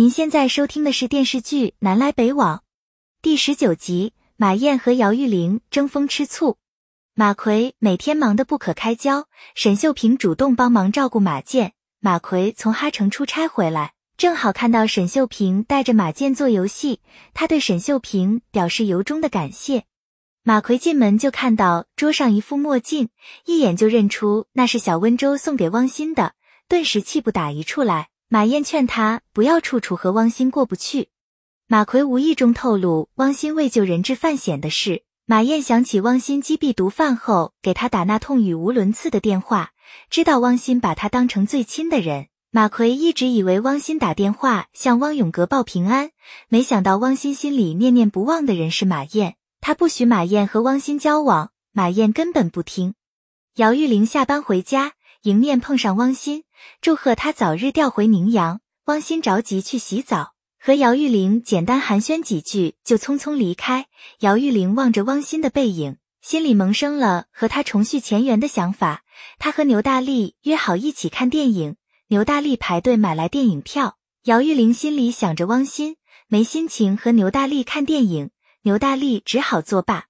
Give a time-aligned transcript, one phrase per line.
[0.00, 2.56] 您现在收听的是电视剧《南来北往》
[3.20, 6.56] 第十九集，马燕和姚玉玲争风吃醋。
[7.12, 11.74] 马奎每天忙得不可开交，沈秀萍主动帮忙照顾马健。
[11.98, 17.02] 马奎从哈城出差回来，正好看到沈秀萍带着马健做游戏，
[17.34, 19.84] 他对沈秀萍表示由衷的感谢。
[20.42, 23.10] 马奎进门就看到桌上一副墨镜，
[23.44, 26.32] 一眼就认出那是小温州送给汪欣的，
[26.68, 28.08] 顿时气不打一处来。
[28.32, 31.08] 马燕劝他不要处处和汪欣过不去。
[31.66, 35.02] 马奎无意中透露汪欣为救人质犯险的事。
[35.26, 39.72] 马燕想起汪欣击毙毒贩后给他打那痛语无伦次的电话，
[40.10, 42.28] 知道汪欣把他当成最亲的人。
[42.52, 46.12] 马奎一直以为汪欣打电话向汪永革报平安，
[46.48, 49.34] 没想到汪欣心里念念不忘的人是马燕。
[49.60, 52.94] 他不许马燕和汪欣交往，马燕根本不听。
[53.56, 54.92] 姚玉玲下班回家。
[55.22, 56.44] 迎面碰上汪欣，
[56.80, 58.60] 祝贺他早日调回宁阳。
[58.86, 63.86] 汪欣着急去洗澡，和姚玉玲简单寒暄几句，就匆匆离开。
[64.20, 69.02] 姚玉玲望着汪欣的背影，心里萌生了和他重续前缘的想法。
[69.38, 71.76] 他和牛大力约好一起看电影，
[72.08, 73.98] 牛大力排队买来电影票。
[74.24, 75.96] 姚玉玲心里想着汪欣，
[76.28, 78.30] 没心情和牛大力看电影，
[78.62, 80.06] 牛大力只好作罢。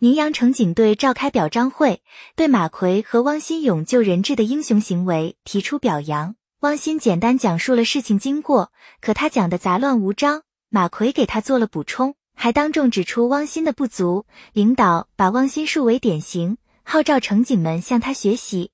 [0.00, 2.02] 宁阳城警队召开表彰会，
[2.34, 6.34] 对马奎和汪新勇救人质的英雄行为提出表扬。
[6.60, 10.42] 汪新简单讲述了事情经过，可他讲的杂乱无章。
[10.68, 14.26] 马奎给他做了补充，还当众指出汪新的不足。
[14.52, 18.72] 领导把汪新树为典型，号召城警们向他学习。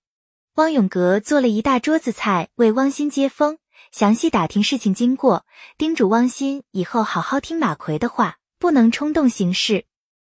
[0.54, 3.58] 汪永革做了一大桌子菜为汪新接风，
[3.92, 5.44] 详细打听事情经过，
[5.76, 9.84] 叮嘱汪新以后好好听马奎的话，不能冲动行事。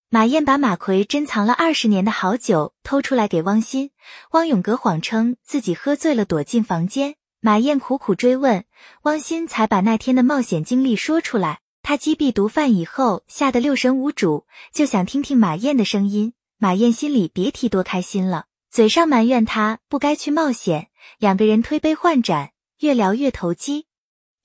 [0.08, 3.90] 马燕把马奎珍藏了二十年的好酒偷出来给汪鑫，
[4.30, 7.16] 汪永革谎称自己喝醉了躲进房间。
[7.40, 8.64] 马燕苦苦追问，
[9.02, 11.58] 汪鑫才把那天的冒险经历说出来。
[11.82, 16.34] 他击毙毒贩以后吓得六神无主，就想听听马燕的声音。
[16.58, 20.88] 马燕心里别提多开心了，嘴上埋怨他不该去冒险。
[21.18, 23.86] 两个人推杯换盏，越聊越投机。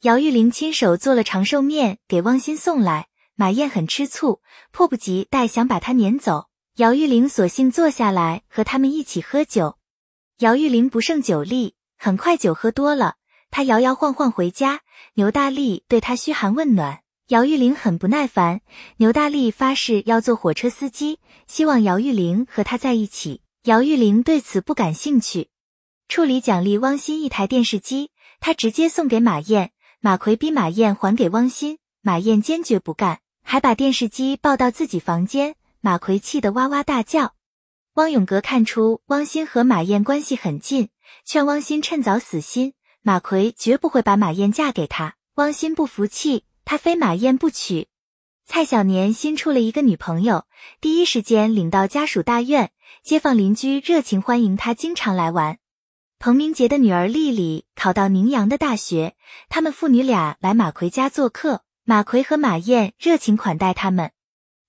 [0.01, 3.07] 姚玉玲亲手做了长寿面给汪鑫送来。
[3.41, 4.39] 马燕很吃醋，
[4.71, 6.49] 迫不及待想把他撵走。
[6.75, 9.79] 姚玉玲索性坐下来和他们一起喝酒。
[10.41, 13.15] 姚玉玲不胜酒力，很快酒喝多了，
[13.49, 14.81] 她摇摇晃晃回家。
[15.15, 18.61] 牛大力对她嘘寒问暖，姚玉玲很不耐烦。
[18.97, 23.41] 牛大力发誓要做火车司机，希望姚玉玲和他在一起。
[23.63, 25.49] 姚玉玲对此不感兴趣。
[26.07, 29.71] 处理奖励汪鑫一台电视机，他直接送给马燕。
[29.99, 33.21] 马奎逼马燕还给汪鑫，马燕坚决不干。
[33.51, 37.33] 还把电视机抱到自己房间，马奎气得哇哇大叫。
[37.95, 40.87] 汪永革看出汪鑫和马燕关系很近，
[41.25, 42.75] 劝汪鑫趁早死心。
[43.01, 45.15] 马奎绝不会把马燕嫁给他。
[45.33, 47.89] 汪鑫不服气，他非马燕不娶。
[48.45, 50.45] 蔡小年新处了一个女朋友，
[50.79, 52.71] 第一时间领到家属大院，
[53.03, 55.57] 街坊邻居热情欢迎他，经常来玩。
[56.19, 59.17] 彭明杰的女儿丽丽考到宁阳的大学，
[59.49, 61.63] 他们父女俩来马奎家做客。
[61.83, 64.11] 马奎和马燕热情款待他们。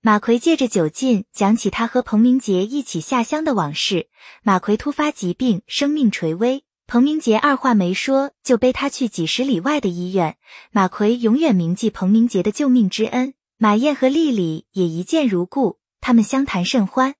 [0.01, 4.09] 马奎借着酒劲讲起他和彭明杰一起下乡的往事。
[4.43, 10.37] 马奎突发疾病，生命垂危，彭明杰二话没说就背他去几十里外的医院。
[10.71, 13.35] 马奎永远铭记彭明杰的救命之恩。
[13.59, 17.15] 马燕和丽丽也一见如故，他们相谈甚欢。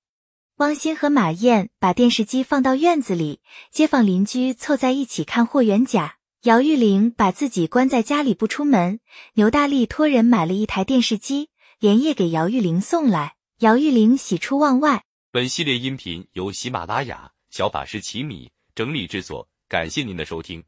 [0.57, 6.17] 汪鑫和马燕把电视机放到院子里，街坊邻居凑在一起看霍元甲。
[6.43, 8.99] 姚玉玲把自己关在家里不出门，
[9.35, 13.37] 牛大力托人买了一台电视机，连夜给姚玉玲送来。
[13.61, 15.05] 姚玉玲喜出望外。
[15.31, 20.65] 本系列音频由喜马拉雅小法师奇米整理制作，感谢您的收听。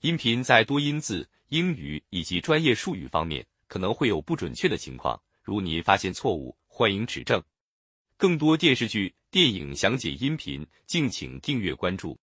[0.00, 7.42] 音频在多音字、英语以及专业术语方面可能会有不准确的情况，如您发现错误，欢迎指正。
[8.16, 12.18] 更多电视剧、电影详解音频，敬请订阅关注。